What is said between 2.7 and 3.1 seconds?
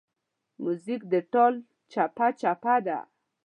ده.